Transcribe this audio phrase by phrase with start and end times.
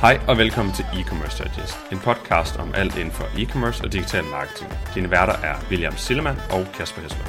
[0.00, 4.24] Hej og velkommen til E-Commerce Digest, en podcast om alt inden for e-commerce og digital
[4.24, 4.70] marketing.
[4.94, 7.24] Dine værter er William Sillemann og Kasper Hesler.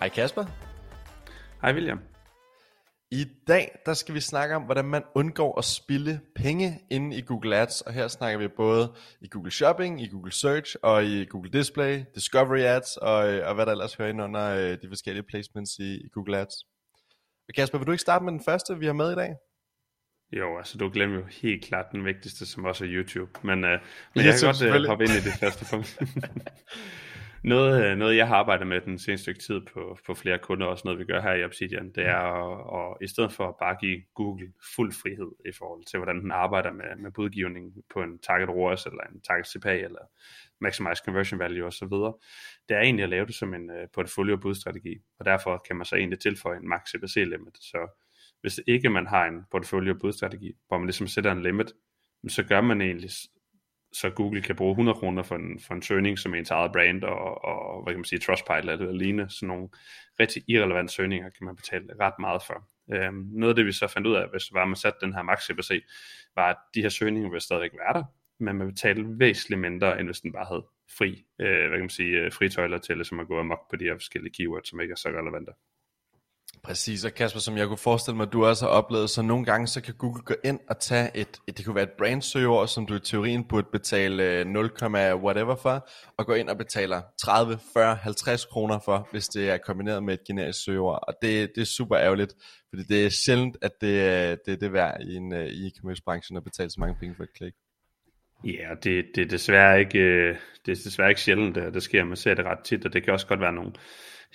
[0.00, 0.44] Hej Kasper.
[1.62, 2.00] Hej William.
[3.10, 7.20] I dag der skal vi snakke om, hvordan man undgår at spille penge inde i
[7.20, 7.80] Google Ads.
[7.80, 12.04] Og her snakker vi både i Google Shopping, i Google Search og i Google Display,
[12.14, 13.16] Discovery Ads og,
[13.48, 16.73] og hvad der ellers hører ind under øh, de forskellige placements i, i Google Ads.
[17.54, 19.34] Kasper, vil du ikke starte med den første, vi har med i dag?
[20.32, 23.30] Jo, altså du glemmer jo helt klart den vigtigste, som også er YouTube.
[23.42, 23.70] Men, uh,
[24.14, 25.98] men jeg kan godt uh, hoppe ind i det første punkt.
[27.44, 30.66] noget, øh, noget, jeg har arbejdet med den seneste stykke tid på, på flere kunder,
[30.66, 33.54] også noget vi gør her i Obsidian, det er at, at i stedet for at
[33.60, 38.02] bare give Google fuld frihed i forhold til, hvordan den arbejder med, med budgivning på
[38.02, 40.04] en target ROAS, eller en target CPA, eller
[40.60, 41.94] maximize conversion value osv.,
[42.68, 45.86] det er egentlig at lave det som en uh, portfolio budstrategi, og derfor kan man
[45.86, 48.00] så egentlig tilføje en max CPC limit, så
[48.40, 51.72] hvis ikke man har en portfolio budstrategi, hvor man ligesom sætter en limit,
[52.28, 53.10] så gør man egentlig
[53.94, 57.04] så Google kan bruge 100 kroner for en, for en søgning som ens eget brand
[57.04, 59.68] og, og hvad kan man sige, Trustpilot eller lignende, sådan nogle
[60.20, 62.68] rigtig irrelevante søgninger kan man betale ret meget for.
[62.92, 65.22] Øhm, noget af det vi så fandt ud af, hvis var man satte den her
[65.22, 65.84] max CPC,
[66.34, 68.04] var at de her søgninger vil stadigvæk være der,
[68.38, 70.66] men man betalte væsentligt mindre, end hvis den bare havde
[70.98, 73.76] fri, øh, hvad kan man sige, øh, fri tøjler til, som at gå amok på
[73.76, 75.52] de her forskellige keywords, som ikke er så relevante.
[76.62, 79.44] Præcis, og Kasper, som jeg kunne forestille mig, at du også har oplevet, så nogle
[79.44, 82.68] gange så kan Google gå ind og tage et, et det kunne være et brandsøgeord,
[82.68, 85.88] som du i teorien burde betale øh, 0, whatever for,
[86.18, 90.14] og gå ind og betaler 30, 40, 50 kroner for, hvis det er kombineret med
[90.14, 92.34] et generisk søgeord, og det, det er super ærgerligt,
[92.68, 96.02] fordi det er sjældent, at det, det, det er værd i en øh, i e-commerce
[96.04, 97.52] branche at betale så mange penge for et klik.
[98.44, 100.28] Ja, det, det, er desværre ikke,
[100.66, 102.04] det er desværre ikke sjældent, det, det sker.
[102.04, 103.72] Man ser det ret tit, og det kan også godt være nogle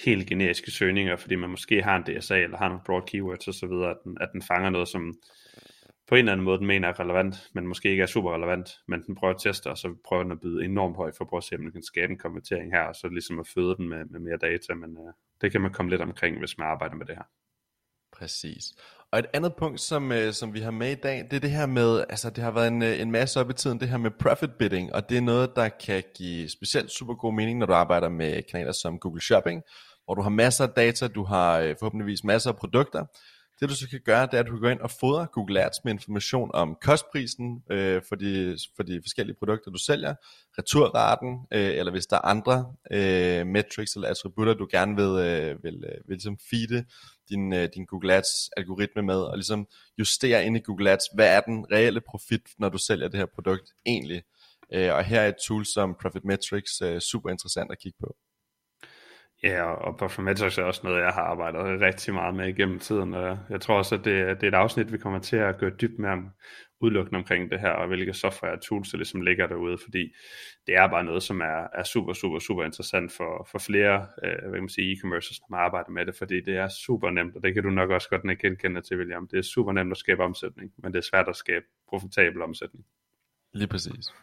[0.06, 3.72] helt generiske søgninger, fordi man måske har en DSA, eller har nogle broad keywords osv.,
[3.72, 5.14] at den, at den fanger noget, som
[6.08, 8.70] på en eller anden måde den mener er relevant, men måske ikke er super relevant,
[8.88, 11.30] men den prøver at teste, og så prøver den at byde enormt højt for at
[11.30, 13.76] prøve at se, om den kan skabe en konvertering her, og så ligesom at føde
[13.78, 16.68] den med, med mere data, men uh, det kan man komme lidt omkring, hvis man
[16.68, 17.24] arbejder med det her.
[18.12, 18.64] Præcis.
[19.12, 21.52] Og et andet punkt, som, øh, som vi har med i dag, det er det
[21.52, 23.98] her med, altså det har været en, øh, en masse op i tiden, det her
[23.98, 27.66] med profit bidding, og det er noget, der kan give specielt super god mening, når
[27.66, 29.64] du arbejder med kanaler som Google Shopping,
[30.10, 33.06] hvor du har masser af data, du har øh, forhåbentligvis masser af produkter.
[33.60, 35.66] Det du så kan gøre, det er, at du kan gå ind og fodre Google
[35.66, 40.16] Ads med information om kostprisen øh, for, de, for de forskellige produkter, du sælger,
[40.58, 45.64] returraten, øh, eller hvis der er andre øh, metrics eller attributter, du gerne vil, øh,
[45.64, 46.86] vil, øh, vil ligesom feede
[47.30, 49.68] din, øh, din Google Ads algoritme med, og ligesom
[50.00, 53.28] justere ind i Google Ads, hvad er den reelle profit, når du sælger det her
[53.36, 54.22] produkt egentlig.
[54.74, 58.16] Øh, og her er et tool som Profit Metrics øh, super interessant at kigge på.
[59.44, 63.40] Ja, og Performatics er også noget, jeg har arbejdet rigtig meget med igennem tiden, og
[63.50, 66.00] jeg tror også, at det, det er et afsnit, vi kommer til at gøre dybt
[66.00, 66.30] med om
[66.82, 70.14] udelukkende omkring det her, og hvilke software og tools, der ligesom ligger derude, fordi
[70.68, 74.32] det er bare noget, som er, er super, super, super interessant for, for flere øh,
[74.42, 77.44] hvad kan man sige, e-commerce, som arbejder med det, fordi det er super nemt, og
[77.44, 79.28] det kan du nok også godt genkende til, William.
[79.28, 82.86] Det er super nemt at skabe omsætning, men det er svært at skabe profitabel omsætning.
[83.54, 84.14] Lige præcis.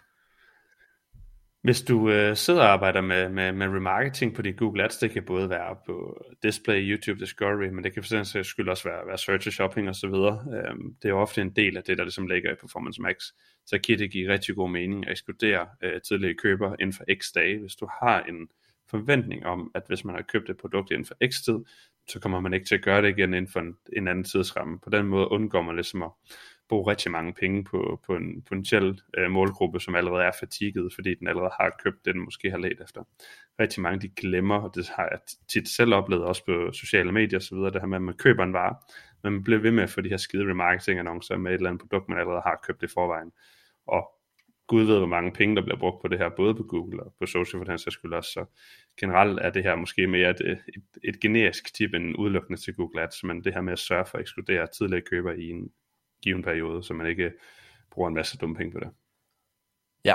[1.67, 5.11] Hvis du øh, sidder og arbejder med, med, med remarketing på din Google Ads, det
[5.11, 9.07] kan både være på display, YouTube, Discovery, men det kan for eksempel skyld også være,
[9.07, 10.15] være search og shopping osv.
[10.15, 13.17] Øhm, det er jo ofte en del af det, der ligesom ligger i Performance Max.
[13.67, 17.25] Så kan det give rigtig god mening at ekskludere øh, tidligere køber inden for x
[17.35, 17.59] dage.
[17.59, 18.49] Hvis du har en
[18.91, 21.59] forventning om, at hvis man har købt et produkt inden for x tid,
[22.09, 24.79] så kommer man ikke til at gøre det igen inden for en, en anden tidsramme.
[24.81, 26.11] På den måde undgår man ligesom at
[26.69, 31.15] bruge rigtig mange penge på, på en potentiel øh, målgruppe, som allerede er fatiget, fordi
[31.15, 33.03] den allerede har købt det, den måske har let efter.
[33.61, 35.19] Rigtig mange de glemmer, og det har jeg
[35.49, 38.53] tit selv oplevet også på sociale medier osv., det her med, at man køber en
[38.53, 38.77] vare,
[39.23, 41.71] men man bliver ved med at få de her skide remarketing annoncer med et eller
[41.71, 43.33] andet produkt, man allerede har købt i forvejen.
[43.87, 44.17] Og
[44.69, 47.15] Gud ved, hvor mange penge, der bliver brugt på det her, både på Google og
[47.19, 48.31] på social for den sags skyld også.
[48.31, 48.45] Så
[49.01, 53.03] generelt er det her måske mere et, et, et generisk tip end udelukkende til Google
[53.03, 55.71] Ads, men det her med at sørge for at ekskludere tidligere køber i en
[56.27, 57.33] given periode, så man ikke øh,
[57.93, 58.89] bruger en masse dumme penge på det.
[60.05, 60.15] Ja,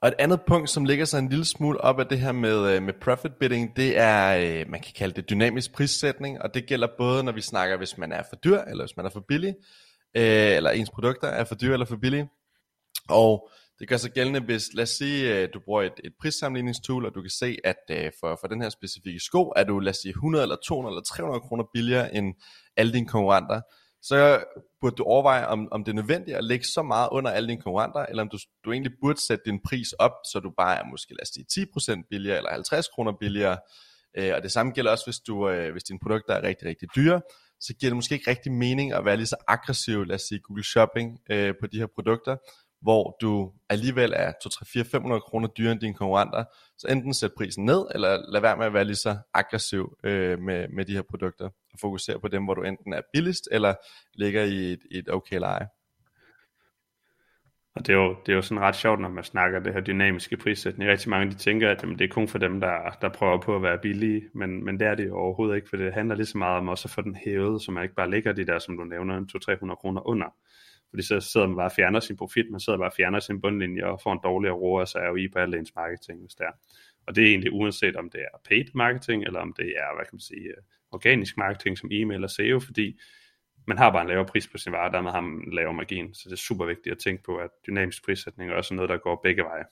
[0.00, 2.74] og et andet punkt, som ligger sig en lille smule op af det her med,
[2.74, 6.66] øh, med profit bidding, det er, øh, man kan kalde det dynamisk prissætning, og det
[6.66, 9.24] gælder både, når vi snakker, hvis man er for dyr, eller hvis man er for
[9.28, 9.54] billig,
[10.16, 12.28] øh, eller ens produkter er for dyre eller for billige.
[13.08, 17.14] Og det gør sig gældende, hvis, lad os sige, du bruger et, et prissammenligningstool, og
[17.14, 20.10] du kan se, at for, for den her specifikke sko, er du, lad os sige,
[20.10, 22.34] 100 eller 200 eller 300 kroner billigere end
[22.76, 23.60] alle dine konkurrenter
[24.02, 24.44] så
[24.80, 27.60] burde du overveje, om, om det er nødvendigt at lægge så meget under alle dine
[27.60, 30.84] konkurrenter, eller om du, du egentlig burde sætte din pris op, så du bare er
[30.84, 33.58] måske lad os sige 10% billigere, eller 50 kroner billigere.
[34.18, 36.88] Øh, og det samme gælder også, hvis, du, øh, hvis dine produkter er rigtig, rigtig
[36.96, 37.20] dyre,
[37.60, 40.40] så giver det måske ikke rigtig mening at være lige så aggressiv, lad os sige
[40.40, 42.36] Google Shopping øh, på de her produkter,
[42.80, 46.44] hvor du alligevel er 2, 3, 4, 500 kroner dyrere end dine konkurrenter,
[46.78, 50.38] så enten sæt prisen ned, eller lad være med at være lige så aggressiv øh,
[50.38, 53.74] med, med de her produkter, og fokusere på dem, hvor du enten er billigst, eller
[54.14, 55.66] ligger i et, et okay leje.
[57.78, 59.80] Og det er, jo, det er jo sådan ret sjovt, når man snakker det her
[59.80, 60.90] dynamiske prissætning.
[60.90, 63.56] Rigtig mange de tænker, at jamen, det er kun for dem, der, der prøver på
[63.56, 66.26] at være billige, men, men det er det jo overhovedet ikke, for det handler lige
[66.26, 68.58] så meget om også at få den hævet, så man ikke bare ligger de der,
[68.58, 69.20] som du nævner,
[69.70, 70.26] 200-300 kroner under.
[70.90, 73.40] Fordi så sidder man bare og fjerner sin profit, man sidder bare og fjerner sin
[73.40, 76.52] bundlinje og får en dårligere ROAS jo i på alle ens marketing, hvis det er.
[77.06, 80.04] Og det er egentlig uanset om det er paid marketing, eller om det er, hvad
[80.04, 80.62] kan man sige, øh,
[80.92, 83.00] organisk marketing som e-mail og SEO, fordi
[83.66, 86.14] man har bare en lavere pris på sin vare, dermed har man en lavere margin.
[86.14, 88.96] Så det er super vigtigt at tænke på, at dynamisk prissætning er også noget, der
[88.96, 89.64] går begge veje.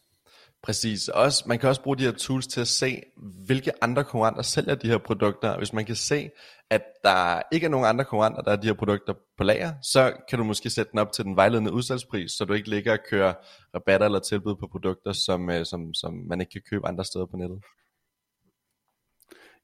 [0.66, 1.08] Præcis.
[1.08, 3.02] Også, man kan også bruge de her tools til at se,
[3.46, 5.58] hvilke andre konkurrenter sælger de her produkter.
[5.58, 6.30] Hvis man kan se,
[6.70, 10.12] at der ikke er nogen andre konkurrenter, der har de her produkter på lager, så
[10.28, 12.98] kan du måske sætte den op til den vejledende udsalgspris, så du ikke ligger og
[13.10, 13.34] kører
[13.74, 17.26] rabatter eller tilbud på produkter, som, øh, som, som man ikke kan købe andre steder
[17.26, 17.64] på nettet.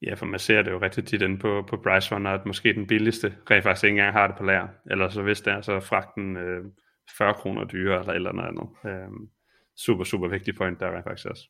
[0.01, 2.87] Ja, for man ser det jo rigtig tit inde på, på Runner, at måske den
[2.87, 4.67] billigste rent faktisk ikke engang har det på lager.
[4.91, 6.65] Eller så hvis det er, så er fragten øh,
[7.17, 8.67] 40 kroner dyrere eller eller noget andet.
[8.85, 9.27] Øh,
[9.77, 11.49] super, super vigtig point der er faktisk også.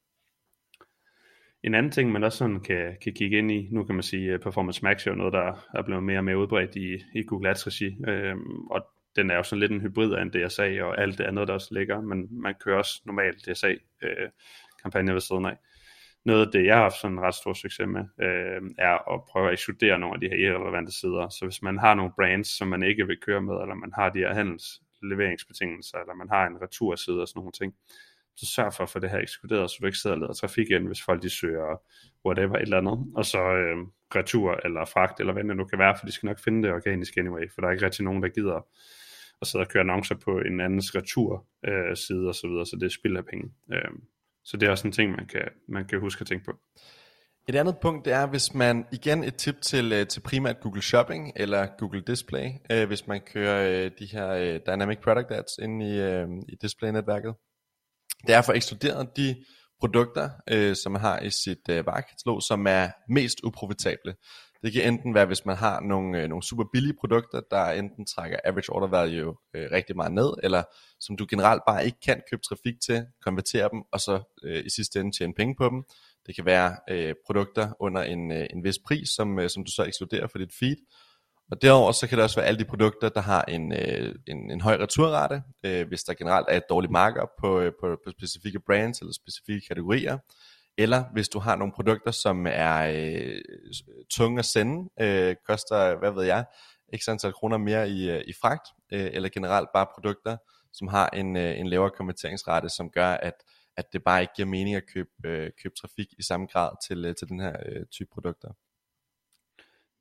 [1.64, 4.34] En anden ting, man også sådan kan, kan kigge ind i, nu kan man sige,
[4.34, 7.24] øh, Performance Max er jo noget, der er blevet mere og mere udbredt i, i
[7.24, 8.86] Google Ads regi, øhm, og
[9.16, 11.54] den er jo sådan lidt en hybrid af en DSA og alt det andet, der
[11.54, 15.58] også ligger, men man kører også normalt DSA-kampagner øh, ved siden af
[16.26, 19.24] noget af det, jeg har haft sådan en ret stor succes med, øh, er at
[19.30, 21.30] prøve at ekskludere nogle af de her irrelevante sider.
[21.30, 24.10] Så hvis man har nogle brands, som man ikke vil køre med, eller man har
[24.10, 27.74] de her handelsleveringsbetingelser, eller man har en returside og sådan nogle ting,
[28.38, 30.70] så sørg for at få det her ekskluderet, så du ikke sidder og leder trafik
[30.70, 31.82] ind, hvis folk de søger
[32.26, 33.78] whatever et eller andet, og så øh,
[34.16, 36.74] retur eller fragt, eller hvad det nu kan være, for de skal nok finde det
[36.74, 38.68] organisk anyway, for der er ikke rigtig nogen, der gider
[39.42, 42.76] at sidde og køre annoncer på en andens retur øh, side og så videre, så
[42.76, 43.52] det er spild af penge.
[43.74, 43.92] Øh,
[44.44, 46.52] så det er også en ting, man kan, man kan huske at tænke på.
[47.48, 50.82] Et andet punkt det er, hvis man, igen et tip til, øh, til primært Google
[50.82, 55.58] Shopping eller Google Display, øh, hvis man kører øh, de her øh, Dynamic Product Ads
[55.62, 57.34] ind i, øh, i display-netværket.
[58.28, 59.36] Det er for ekskluderet de
[59.80, 64.16] produkter, øh, som man har i sit øh, varekatalog, som er mest uprofitable.
[64.64, 68.06] Det kan enten være, hvis man har nogle, øh, nogle super billige produkter, der enten
[68.06, 70.64] trækker average order value øh, rigtig meget ned, eller
[71.00, 74.70] som du generelt bare ikke kan købe trafik til, konvertere dem, og så øh, i
[74.70, 75.84] sidste ende tjene penge på dem.
[76.28, 79.72] Det kan være øh, produkter under en, øh, en vis pris, som, øh, som du
[79.72, 80.78] så ekskluderer for dit feed.
[81.52, 84.52] Og derover så kan det også være alle de produkter, der har en, øh, en,
[84.52, 88.12] en høj returrate, øh, hvis der generelt er et dårligt markup på, øh, på, på
[88.12, 90.18] specifikke brands eller specifikke kategorier.
[90.78, 93.42] Eller hvis du har nogle produkter, som er øh,
[94.12, 96.46] tunge at sende, øh, koster, hvad ved jeg,
[96.98, 100.38] x antal kroner mere i, øh, i fragt, øh, eller generelt bare produkter,
[100.74, 103.34] som har en, øh, en lavere konverteringsrate, som gør, at,
[103.78, 107.06] at det bare ikke giver mening at købe, øh, købe trafik i samme grad til,
[107.06, 108.50] øh, til den her øh, type produkter.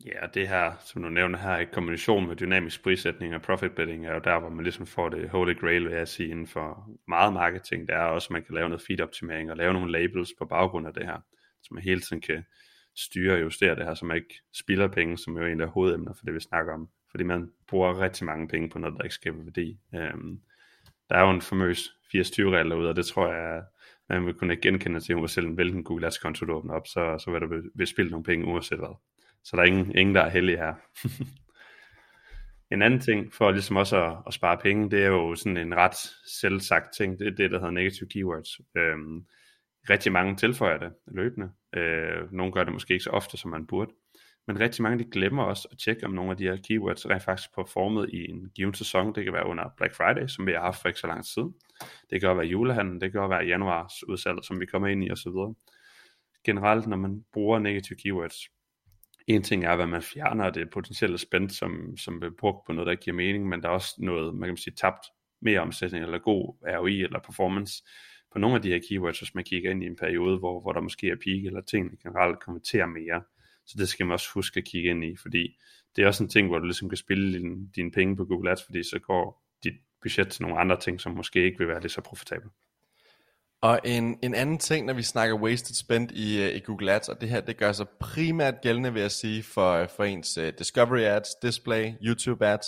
[0.04, 4.06] Ja, det her, som du nævner her, i kombination med dynamisk prissætning og profit betting,
[4.06, 6.88] er jo der, hvor man ligesom får det holy grail, vil jeg sige, inden for
[7.08, 7.88] meget marketing.
[7.88, 10.86] Det er også, at man kan lave noget feed-optimering og lave nogle labels på baggrund
[10.86, 11.18] af det her,
[11.62, 12.44] så man hele tiden kan
[12.96, 16.12] styre og justere det her, så man ikke spilder penge, som jo egentlig er hovedemner
[16.12, 16.88] for det, vi snakker om.
[17.10, 19.78] Fordi man bruger rigtig mange penge på noget, der ikke skaber værdi.
[19.94, 20.40] Øhm,
[21.10, 21.78] der er jo en famøs
[22.16, 23.62] 80-20-regel derude, og det tror jeg,
[24.08, 27.30] man vil kunne genkende til, uanset hvilken Google Ads konto du åbner op, så, så
[27.30, 28.96] vil du vil spille nogle penge uanset hvad.
[29.44, 30.74] Så der er ingen, ingen der er heldige her.
[32.74, 35.74] en anden ting for ligesom også at, at spare penge, det er jo sådan en
[35.74, 35.96] ret
[36.40, 38.60] selvsagt ting, det er det, der hedder negative keywords.
[38.76, 39.26] Øhm,
[39.90, 41.50] rigtig mange tilføjer det løbende.
[41.76, 43.92] Øh, nogle gør det måske ikke så ofte, som man burde.
[44.46, 47.22] Men rigtig mange de glemmer også at tjekke, om nogle af de her keywords rent
[47.22, 49.14] faktisk performet i en given sæson.
[49.14, 51.42] Det kan være under Black Friday, som vi har haft for ikke så lang tid.
[52.10, 55.04] Det kan også være julehandlen, det kan også være januars udsalg, som vi kommer ind
[55.04, 55.54] i osv.
[56.44, 58.36] Generelt, når man bruger negative keywords,
[59.26, 62.86] en ting er, hvad man fjerner det potentielle spænd, som, som bliver brugt på noget,
[62.86, 65.06] der ikke giver mening, men der er også noget, man kan sige, tabt
[65.42, 67.82] mere omsætning, eller god ROI, eller performance
[68.32, 70.72] på nogle af de her keywords, hvis man kigger ind i en periode, hvor, hvor
[70.72, 73.22] der måske er peak, eller tingene generelt konverterer mere.
[73.66, 75.58] Så det skal man også huske at kigge ind i, fordi
[75.96, 78.50] det er også en ting, hvor du ligesom kan spille din, dine penge på Google
[78.50, 81.80] Ads, fordi så går dit budget til nogle andre ting, som måske ikke vil være
[81.80, 82.50] lige så profitable.
[83.62, 87.08] Og en, en anden ting, når vi snakker wasted spend i, øh, i Google Ads,
[87.08, 90.38] og det her, det gør sig primært gældende, vil jeg sige, for, øh, for ens
[90.38, 92.66] uh, Discovery Ads, Display, YouTube Ads,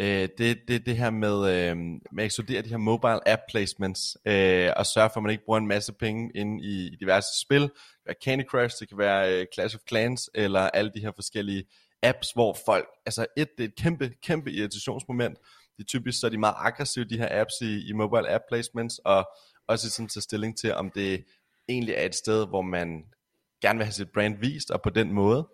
[0.00, 1.78] uh, det, det, det her med, uh,
[2.12, 5.44] med at ekskludere de her mobile app placements, uh, og sørge for, at man ikke
[5.44, 7.62] bruger en masse penge ind i, i diverse spil.
[7.62, 11.00] Det kan være Candy Crush, det kan være uh, Clash of Clans, eller alle de
[11.00, 11.64] her forskellige
[12.02, 15.38] apps, hvor folk, altså et, det er et kæmpe, kæmpe irritationsmoment.
[15.78, 18.98] De typisk så er de meget aggressive, de her apps i, i mobile app placements,
[19.04, 19.28] og
[19.68, 21.24] også sådan tage stilling til, om det
[21.68, 23.04] egentlig er et sted, hvor man
[23.62, 25.48] gerne vil have sit brand vist, og på den måde.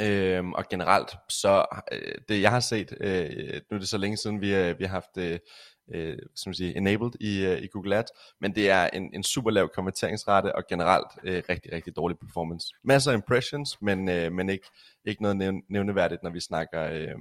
[0.00, 4.16] Øhm, og generelt, så øh, det jeg har set, øh, nu er det så længe
[4.16, 5.38] siden, vi, øh, vi har haft øh,
[5.94, 8.10] øh, som siger, enabled i, øh, i Google Ads,
[8.40, 12.66] men det er en, en super lav konverteringsrate og generelt øh, rigtig, rigtig dårlig performance.
[12.84, 14.66] Masser af impressions, men, øh, men ikke,
[15.04, 17.14] ikke noget nævneværdigt, når vi snakker øh,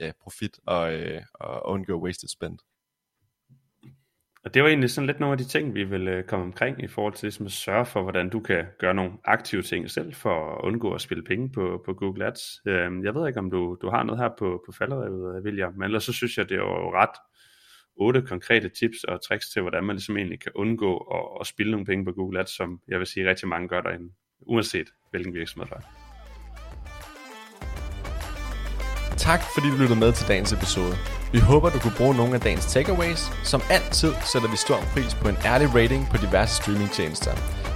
[0.00, 2.58] ja, profit og, øh, og undgå wasted spend.
[4.44, 6.84] Og det var egentlig sådan lidt nogle af de ting, vi vil øh, komme omkring
[6.84, 10.14] i forhold til ligesom at sørge for, hvordan du kan gøre nogle aktive ting selv
[10.14, 12.42] for at undgå at spille penge på, på Google Ads.
[12.66, 15.72] Øhm, jeg ved ikke, om du, du har noget her på, på falderevet, øh, William,
[15.72, 17.16] men ellers så synes jeg, det er jo ret
[17.96, 21.70] otte konkrete tips og tricks til, hvordan man ligesom egentlig kan undgå at, at spille
[21.70, 25.34] nogle penge på Google Ads, som jeg vil sige rigtig mange gør derinde, uanset hvilken
[25.34, 25.82] virksomhed der er.
[29.16, 31.21] Tak fordi du lyttede med til dagens episode.
[31.32, 33.32] Vi håber, du kunne bruge nogle af dagens takeaways.
[33.44, 37.32] Som altid sætter vi stor pris på en ærlig rating på diverse streamingtjenester.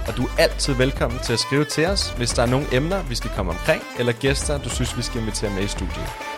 [0.07, 3.03] Og du er altid velkommen til at skrive til os, hvis der er nogle emner,
[3.03, 6.36] vi skal komme omkring, eller gæster, du synes, vi skal invitere med i studiet.